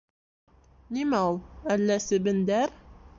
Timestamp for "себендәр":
2.09-2.75